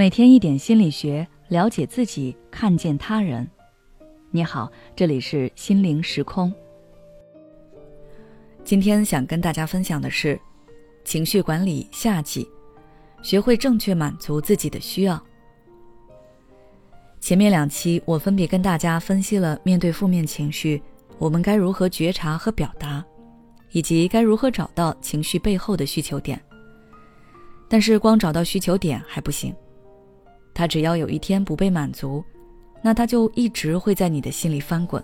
[0.00, 3.46] 每天一点心理学，了解自己，看见他人。
[4.30, 6.50] 你好，这里是心灵时空。
[8.64, 10.40] 今天想跟大家分享的是
[11.04, 12.48] 情绪管理下集，
[13.20, 15.22] 学会正确满足自己的需要。
[17.20, 20.82] 前面两期我分别跟大家分析了面对负面情绪，
[21.18, 23.04] 我们该如何觉察和表达，
[23.70, 26.40] 以及该如何找到情绪背后的需求点。
[27.68, 29.54] 但是光找到需求点还不行。
[30.60, 32.22] 他只要有一天不被满足，
[32.82, 35.02] 那他就一直会在你的心里翻滚。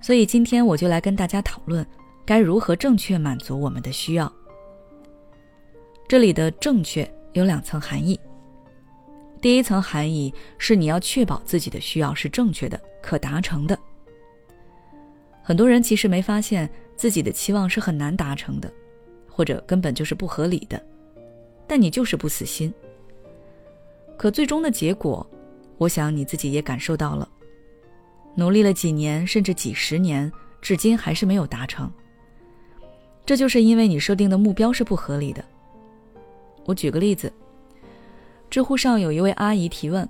[0.00, 1.86] 所以今天我就来跟大家讨论，
[2.24, 4.32] 该如何正确满足我们的需要。
[6.08, 8.18] 这里的正确有两层含义。
[9.38, 13.78] 第一层含义是你要确保自己的需要是正确的、可达成的。
[15.42, 18.72] 很多人其实没发现自己的期望是很难达成的，
[19.28, 20.82] 或者根本就是不合理的，
[21.66, 22.72] 但你就是不死心。
[24.20, 25.26] 可最终的结果，
[25.78, 27.26] 我想你自己也感受到了。
[28.34, 31.90] 努力了几年，甚至几十年，至今还是没有达成。
[33.24, 35.42] 这就是因为你设定的目标是不合理的。
[36.66, 37.32] 我举个例子，
[38.50, 40.06] 知乎上有一位阿姨提问：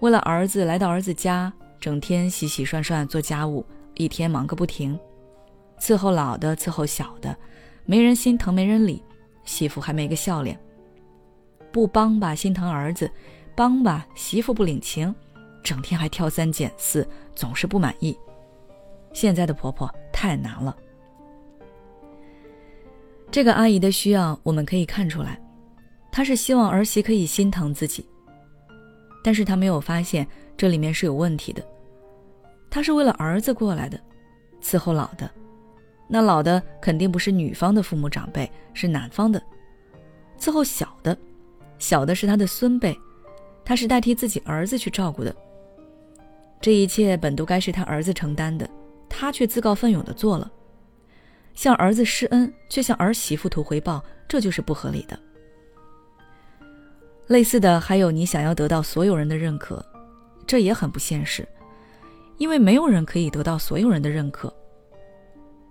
[0.00, 4.98] 为了儿子来到儿子家，整天洗洗涮涮做家务，一天忙个不停，
[5.78, 7.36] 伺候老的，伺候小的，
[7.84, 9.00] 没人心疼，没人理，
[9.44, 10.58] 媳妇还没个笑脸。
[11.72, 13.06] 不帮吧，心疼儿子；
[13.54, 15.14] 帮吧，媳妇不领情，
[15.62, 18.16] 整天还挑三拣四，总是不满意。
[19.12, 20.76] 现在的婆婆太难了。
[23.30, 25.40] 这个阿姨的需要我们可以看出来，
[26.10, 28.06] 她是希望儿媳可以心疼自己，
[29.22, 31.62] 但是她没有发现这里面是有问题的。
[32.70, 34.00] 她是为了儿子过来的，
[34.62, 35.30] 伺候老的，
[36.08, 39.42] 那老的肯定不是女方的父母长辈，是男方的，
[40.38, 41.16] 伺候小的。
[41.78, 42.98] 小的是他的孙辈，
[43.64, 45.34] 他是代替自己儿子去照顾的。
[46.60, 48.68] 这一切本都该是他儿子承担的，
[49.08, 50.50] 他却自告奋勇的做了，
[51.54, 55.18] 向儿子施恩，却向儿媳妇图回报，这就是不合理的。
[57.28, 59.84] 类似的还有，你想要得到所有人的认可，
[60.46, 61.46] 这也很不现实，
[62.38, 64.52] 因为没有人可以得到所有人的认可。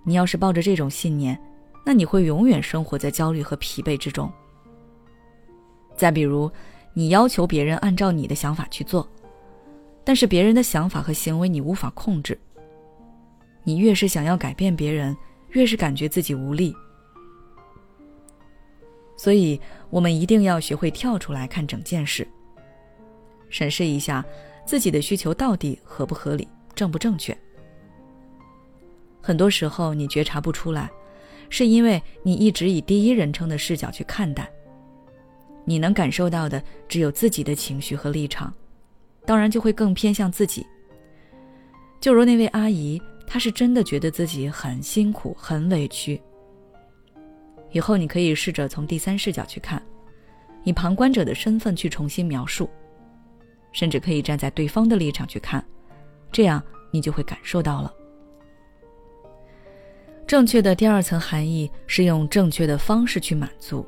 [0.04, 1.38] 你要是抱着这种信念，
[1.84, 4.32] 那你会永远生活在焦虑和疲惫之中。
[5.98, 6.48] 再比如，
[6.94, 9.06] 你要求别人按照你的想法去做，
[10.04, 12.38] 但是别人的想法和行为你无法控制。
[13.64, 15.14] 你越是想要改变别人，
[15.50, 16.72] 越是感觉自己无力。
[19.16, 19.60] 所以，
[19.90, 22.26] 我们一定要学会跳出来看整件事，
[23.50, 24.24] 审视一下
[24.64, 27.36] 自己的需求到底合不合理、正不正确。
[29.20, 30.88] 很多时候，你觉察不出来，
[31.50, 34.48] 是因为你一直以第一人称的视角去看待。
[35.68, 38.50] 你能感受到的只有自己的情绪和立场，
[39.26, 40.66] 当然就会更偏向自己。
[42.00, 46.18] 就如那位阿姨，她是真的觉得自己很辛苦、很委屈。
[47.72, 49.82] 以后你可以试着从第三视角去看，
[50.64, 52.70] 以旁观者的身份去重新描述，
[53.70, 55.62] 甚至可以站在对方的立场去看，
[56.32, 57.92] 这样你就会感受到了。
[60.26, 63.86] 正确的第二层含义是用正确的方式去满足。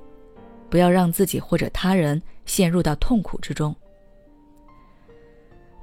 [0.71, 3.75] 不要让自己或者他人陷入到痛苦之中。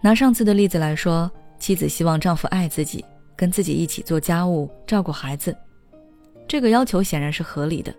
[0.01, 3.03] 拿上次的例子来说，妻子希望丈夫爱自己，
[3.35, 5.55] 跟自己一起做家务、照顾孩子，
[6.47, 7.93] 这个要求显然是合理的。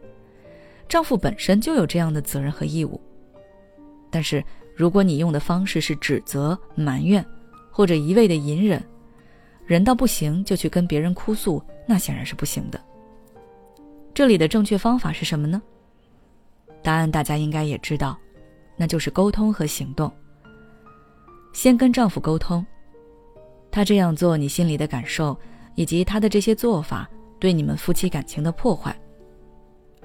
[0.88, 3.00] 丈夫本身就有这样的责任和义务。
[4.10, 4.42] 但是，
[4.74, 7.22] 如果你用的方式是指责、埋怨，
[7.70, 8.82] 或者一味的隐忍，
[9.66, 12.80] 忍到不行就去跟别人哭诉，那显然是不行的。
[14.14, 15.60] 这里的正确方法是什么呢？
[16.82, 18.16] 答案大家应该也知道，
[18.76, 20.10] 那就是沟通和行动。
[21.52, 22.64] 先跟丈夫沟通，
[23.70, 25.36] 他这样做你心里的感受，
[25.74, 28.96] 以及他的这些做法对你们夫妻感情的破坏。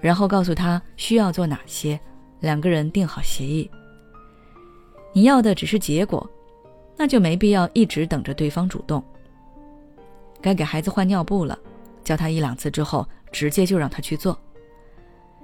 [0.02, 2.00] 然后告诉他需要做哪些，
[2.40, 3.70] 两个人定好协议。
[5.14, 6.28] 你要的只是结果，
[6.98, 9.04] 那就没必要一直等着对方主动。
[10.42, 11.58] 该给孩子换尿布了，
[12.04, 14.38] 教他一两次之后，直接就让他去做。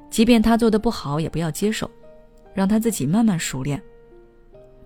[0.09, 1.89] 即便他做的不好，也不要接受，
[2.53, 3.81] 让他自己慢慢熟练。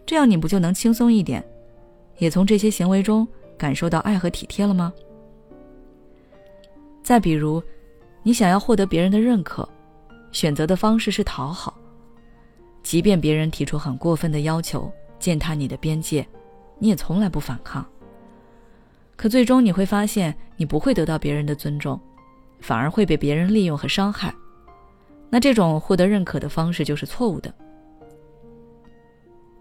[0.06, 1.44] 这样你不就能轻松一点，
[2.18, 3.28] 也从这些行为中
[3.58, 4.94] 感受到爱和体贴了吗？
[7.02, 7.62] 再比如，
[8.22, 9.68] 你想要获得别人的认可，
[10.32, 11.74] 选择的方式是讨好，
[12.82, 16.26] 即便别人提出很过分的要求，践踏你的边界，
[16.80, 17.86] 你也从来不反抗。
[19.16, 22.00] 可最终你会发现，你不会得到别人的尊重，
[22.60, 24.34] 反而会被别人利用和伤害。
[25.34, 27.52] 那这种获得认可的方式就是错误的，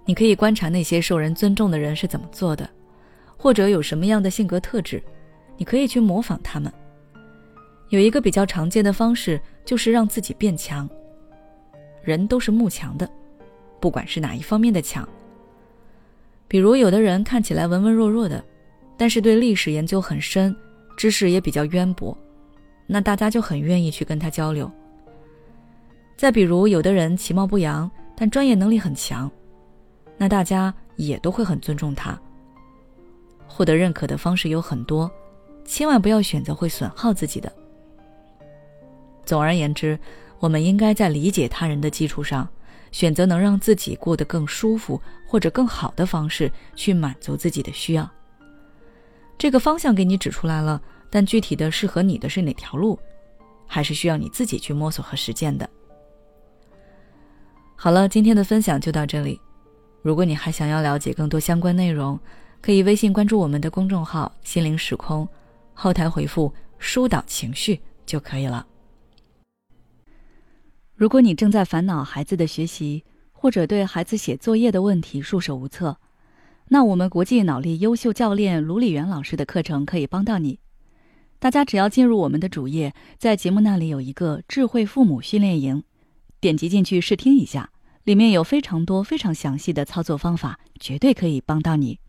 [0.04, 2.68] 你可以观察那些受人尊重的人是怎么做的，
[3.38, 5.02] 或者有什么样的性格特质，
[5.56, 6.70] 你可以去模仿他们。
[7.88, 10.86] 有一个比较常见的方式，就是让自己变强。
[12.02, 13.08] 人都是慕强的，
[13.80, 15.08] 不管是哪一方面的强。
[16.48, 18.44] 比如，有的人看起来文文弱弱的，
[18.98, 20.54] 但是对历史研究很深，
[20.98, 22.14] 知识也比较渊博，
[22.86, 24.70] 那大家就很愿意去跟他交流。
[26.22, 29.28] 再比如，有的人其貌不扬，但专业能力很强，
[30.16, 32.16] 那大家也都会很尊重他。
[33.44, 35.10] 获得认可的方式有很多，
[35.64, 37.52] 千万不要选择会损耗自己的。
[39.24, 39.98] 总而言之，
[40.38, 42.48] 我们应该在理解他人的基础上。
[42.92, 48.08] 选择能让自己过得更舒服或者更好的方式去满足自己的需要。
[49.36, 50.80] 这个方向给你指出来了，
[51.10, 52.96] 但具体的适合你的是哪条路，
[53.66, 55.68] 还是需要你自己去摸索和实践的。
[57.84, 59.40] 好了，今天的分享就到这里。
[60.02, 62.16] 如果你还想要了解更多相关内容，
[62.60, 65.28] 可以微信关注我们的公众号“心灵时空”，
[65.74, 68.64] 后台回复“疏导情绪”就可以了。
[70.94, 73.02] 如果你正在烦恼孩子的学习，
[73.32, 75.96] 或者对孩子写作业的问题束手无策，
[76.68, 80.60] 那我们国际脑力优秀教练卢李元老师的课程可以帮到你。
[81.40, 85.82] 大家只要进入我们的主页，在节目那里有一个智慧父母训练营，
[86.42, 87.70] 点击进去试听一下，
[88.02, 92.00] 里面有非常多非常详细的操作方法，绝对可以帮到你。